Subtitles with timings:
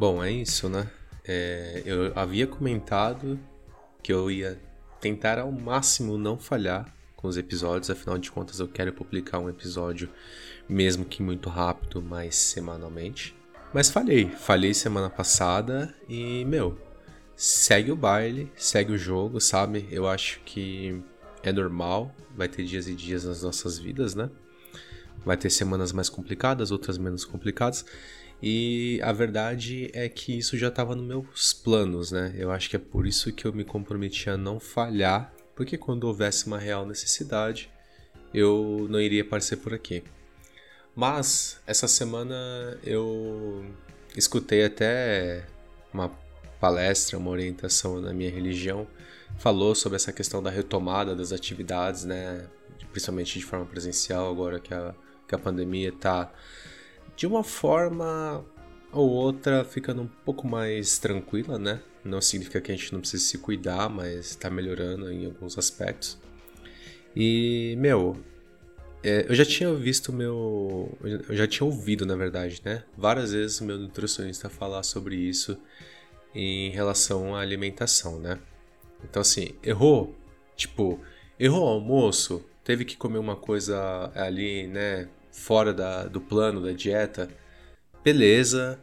[0.00, 0.88] Bom, é isso, né?
[1.26, 3.38] É, eu havia comentado
[4.02, 4.58] que eu ia
[4.98, 9.50] tentar ao máximo não falhar com os episódios, afinal de contas eu quero publicar um
[9.50, 10.08] episódio,
[10.66, 13.36] mesmo que muito rápido, mas semanalmente.
[13.74, 16.80] Mas falhei, falhei semana passada e, meu,
[17.36, 19.86] segue o baile, segue o jogo, sabe?
[19.90, 20.98] Eu acho que
[21.42, 24.30] é normal, vai ter dias e dias nas nossas vidas, né?
[25.26, 27.84] Vai ter semanas mais complicadas, outras menos complicadas.
[28.42, 32.34] E a verdade é que isso já estava nos meus planos, né?
[32.36, 36.04] Eu acho que é por isso que eu me comprometi a não falhar, porque quando
[36.04, 37.70] houvesse uma real necessidade,
[38.32, 40.02] eu não iria aparecer por aqui.
[40.96, 43.64] Mas essa semana eu
[44.16, 45.44] escutei até
[45.92, 46.10] uma
[46.58, 48.86] palestra, uma orientação na minha religião,
[49.38, 52.46] falou sobre essa questão da retomada das atividades, né?
[52.90, 54.94] Principalmente de forma presencial, agora que a,
[55.28, 56.32] que a pandemia está
[57.20, 58.42] de uma forma
[58.90, 61.82] ou outra ficando um pouco mais tranquila, né?
[62.02, 66.18] Não significa que a gente não precisa se cuidar, mas está melhorando em alguns aspectos.
[67.14, 68.16] E, meu,
[69.02, 70.96] é, eu já tinha visto meu.
[71.28, 72.84] Eu já tinha ouvido, na verdade, né?
[72.96, 75.58] Várias vezes meu nutricionista falar sobre isso
[76.34, 78.38] em relação à alimentação, né?
[79.04, 80.16] Então, assim, errou.
[80.56, 80.98] Tipo,
[81.38, 85.06] errou o almoço, teve que comer uma coisa ali, né?
[85.32, 87.28] Fora da, do plano da dieta,
[88.02, 88.78] beleza,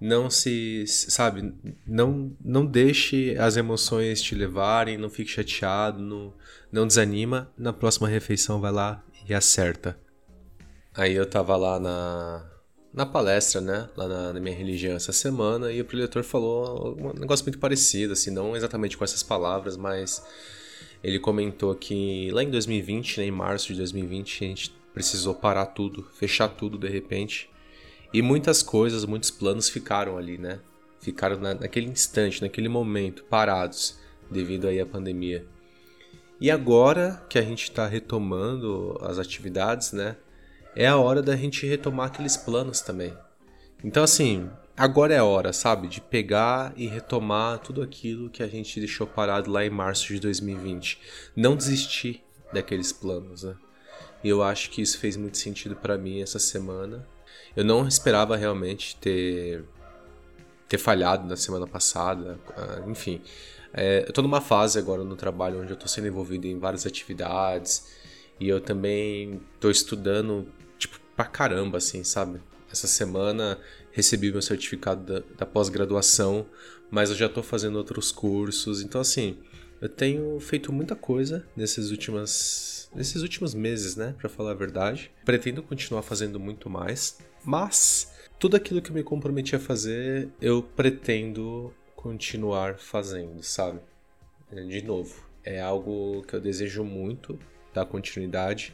[0.00, 1.54] não se, sabe,
[1.86, 6.34] não, não deixe as emoções te levarem, não fique chateado, não,
[6.70, 9.98] não desanima, na próxima refeição vai lá e acerta.
[10.94, 12.50] Aí eu tava lá na,
[12.92, 17.18] na palestra, né, lá na, na, minha religião essa semana, e o preletor falou um
[17.18, 20.22] negócio muito parecido, assim, não exatamente com essas palavras, mas
[21.02, 25.66] ele comentou que lá em 2020, né, em março de 2020, a gente precisou parar
[25.66, 27.50] tudo, fechar tudo de repente.
[28.14, 30.60] E muitas coisas, muitos planos ficaram ali, né?
[31.02, 33.98] Ficaram na, naquele instante, naquele momento, parados,
[34.30, 35.46] devido aí à pandemia.
[36.40, 40.16] E agora que a gente está retomando as atividades, né?
[40.74, 43.12] É a hora da gente retomar aqueles planos também.
[43.84, 45.88] Então, assim, agora é a hora, sabe?
[45.88, 50.18] De pegar e retomar tudo aquilo que a gente deixou parado lá em março de
[50.20, 50.98] 2020.
[51.36, 53.56] Não desistir daqueles planos, né?
[54.22, 57.06] E eu acho que isso fez muito sentido para mim essa semana.
[57.54, 59.64] Eu não esperava realmente ter
[60.68, 63.20] ter falhado na semana passada, ah, enfim.
[63.72, 66.86] É, eu tô numa fase agora no trabalho onde eu tô sendo envolvido em várias
[66.86, 67.94] atividades
[68.40, 70.48] e eu também tô estudando,
[70.78, 72.40] tipo, pra caramba, assim, sabe?
[72.70, 73.58] Essa semana
[73.92, 76.46] recebi meu certificado da, da pós-graduação,
[76.90, 79.38] mas eu já tô fazendo outros cursos, então assim,
[79.80, 85.10] eu tenho feito muita coisa nesses últimas nesses últimos meses, né, para falar a verdade.
[85.24, 90.62] Pretendo continuar fazendo muito mais, mas tudo aquilo que eu me comprometi a fazer, eu
[90.62, 93.80] pretendo continuar fazendo, sabe?
[94.50, 97.38] De novo, é algo que eu desejo muito
[97.74, 98.72] dar continuidade.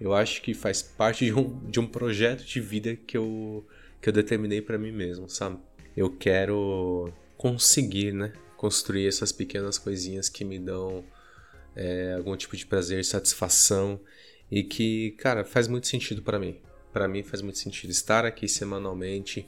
[0.00, 3.66] Eu acho que faz parte de um, de um projeto de vida que eu,
[4.00, 5.58] que eu determinei para mim mesmo, sabe?
[5.96, 8.32] Eu quero conseguir, né?
[8.64, 11.04] Construir essas pequenas coisinhas que me dão
[11.76, 14.00] é, algum tipo de prazer, satisfação
[14.50, 16.56] e que, cara, faz muito sentido para mim.
[16.90, 19.46] Para mim faz muito sentido estar aqui semanalmente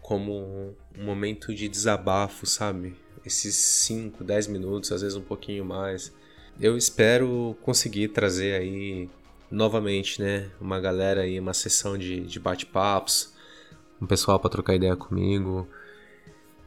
[0.00, 2.96] como um momento de desabafo, sabe?
[3.22, 6.10] Esses 5, 10 minutos, às vezes um pouquinho mais.
[6.58, 9.10] Eu espero conseguir trazer aí
[9.50, 13.34] novamente, né, uma galera aí, uma sessão de, de bate-papos,
[14.00, 15.68] um pessoal para trocar ideia comigo.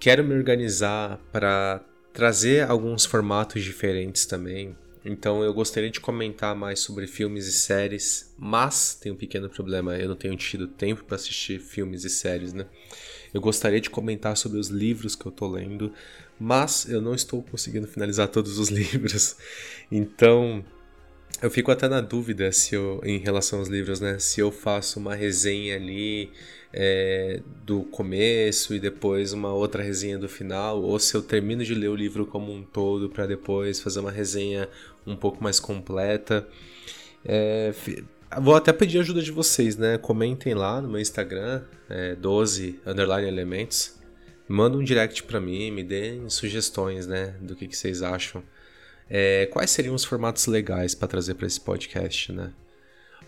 [0.02, 1.80] Quero me organizar para
[2.12, 4.76] trazer alguns formatos diferentes também.
[5.06, 9.96] Então eu gostaria de comentar mais sobre filmes e séries, mas tem um pequeno problema,
[9.96, 12.66] eu não tenho tido tempo para assistir filmes e séries, né?
[13.32, 15.94] Eu gostaria de comentar sobre os livros que eu tô lendo,
[16.40, 19.36] mas eu não estou conseguindo finalizar todos os livros.
[19.92, 20.66] Então,
[21.42, 24.18] eu fico até na dúvida se eu, em relação aos livros, né?
[24.20, 26.32] Se eu faço uma resenha ali
[26.74, 31.76] é, do começo e depois uma outra resenha do final, ou se eu termino de
[31.76, 34.70] ler o livro como um todo para depois fazer uma resenha
[35.06, 36.48] um pouco mais completa.
[37.26, 37.74] É,
[38.40, 39.98] vou até pedir ajuda de vocês, né?
[39.98, 44.00] Comentem lá no meu Instagram, é, 12 underline elementos.
[44.48, 47.36] Manda um direct para mim, me deem sugestões, né?
[47.42, 48.44] Do que, que vocês acham.
[49.10, 52.54] É, quais seriam os formatos legais para trazer para esse podcast, né?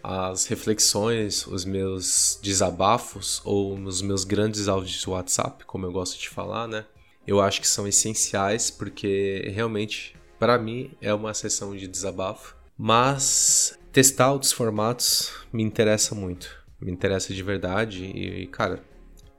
[0.02, 6.20] As reflexões, os meus desabafos ou os meus grandes áudios de WhatsApp, como eu gosto
[6.20, 6.86] de falar, né?
[7.26, 13.80] Eu acho que são essenciais porque realmente para mim é uma sessão de desabafo, mas
[13.94, 16.50] testar outros formatos me interessa muito,
[16.82, 18.84] me interessa de verdade e, cara,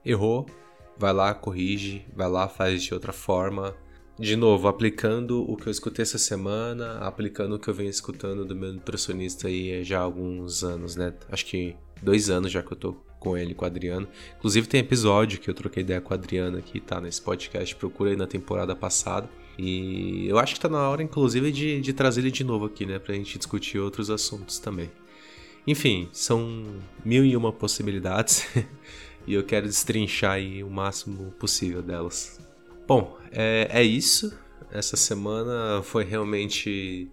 [0.03, 0.47] errou,
[0.97, 3.77] vai lá, corrige, vai lá, faz de outra forma.
[4.19, 8.45] De novo, aplicando o que eu escutei essa semana, aplicando o que eu venho escutando
[8.45, 11.13] do meu nutricionista aí já há alguns anos, né?
[11.29, 14.07] Acho que dois anos já que eu tô com ele, com o Adriano.
[14.39, 18.11] Inclusive tem episódio que eu troquei ideia com o Adriano aqui, tá nesse podcast, procura
[18.11, 19.29] aí na temporada passada.
[19.59, 22.87] E eu acho que tá na hora, inclusive, de, de trazer ele de novo aqui,
[22.87, 23.01] né?
[23.01, 24.91] Pra gente discutir outros assuntos também.
[25.67, 28.47] Enfim, são mil e uma possibilidades
[29.27, 32.44] e eu quero destrinchar aí o máximo possível delas.
[32.87, 34.37] Bom, é, é isso.
[34.71, 37.09] Essa semana foi realmente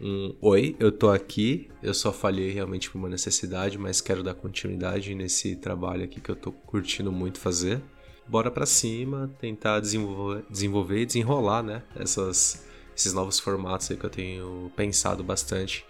[0.00, 1.70] um oi, eu tô aqui.
[1.82, 6.30] Eu só falhei realmente por uma necessidade, mas quero dar continuidade nesse trabalho aqui que
[6.30, 7.82] eu tô curtindo muito fazer.
[8.26, 11.82] Bora para cima, tentar desenvolver, desenvolver e desenrolar, né?
[11.96, 12.66] Essas,
[12.96, 15.84] esses novos formatos aí que eu tenho pensado bastante.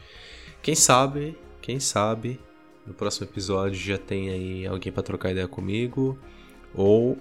[0.62, 2.40] Quem sabe quem sabe
[2.84, 6.18] no próximo episódio já tem aí alguém para trocar ideia comigo
[6.74, 7.16] ou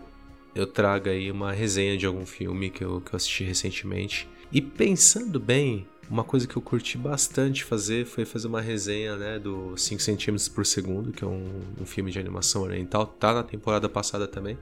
[0.54, 4.28] eu traga aí uma resenha de algum filme que eu, que eu assisti recentemente.
[4.52, 9.40] E pensando bem, uma coisa que eu curti bastante fazer foi fazer uma resenha né,
[9.40, 13.44] do 5 cm por segundo, que é um, um filme de animação oriental, tá na
[13.44, 14.58] temporada passada também.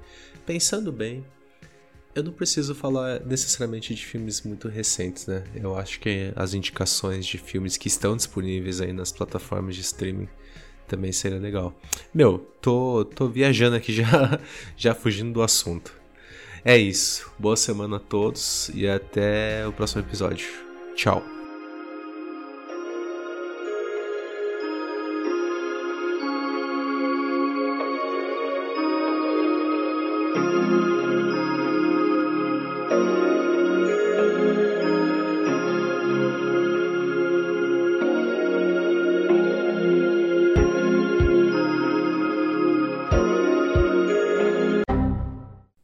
[0.46, 1.26] Pensando bem,
[2.14, 5.44] eu não preciso falar necessariamente de filmes muito recentes, né?
[5.56, 10.28] Eu acho que as indicações de filmes que estão disponíveis aí nas plataformas de streaming
[10.90, 11.74] também seria legal.
[12.14, 14.40] Meu, tô, tô viajando aqui já,
[14.76, 15.94] já fugindo do assunto.
[16.66, 17.32] É isso.
[17.38, 20.50] Boa semana a todos e até o próximo episódio.
[20.96, 21.39] Tchau.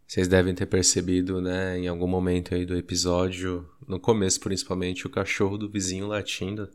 [0.07, 5.10] Vocês devem ter percebido, né, em algum momento aí do episódio, no começo principalmente, o
[5.10, 6.69] cachorro do vizinho latindo.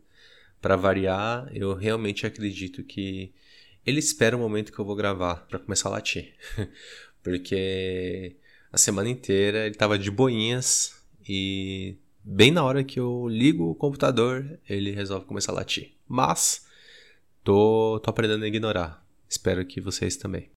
[0.60, 3.32] Para variar, eu realmente acredito que
[3.86, 6.34] ele espera o momento que eu vou gravar para começar a latir.
[7.22, 8.36] Porque
[8.72, 13.74] a semana inteira ele tava de boinhas e bem na hora que eu ligo o
[13.74, 15.92] computador, ele resolve começar a latir.
[16.06, 16.66] Mas
[17.44, 19.06] tô, tô aprendendo a ignorar.
[19.28, 20.48] Espero que vocês também.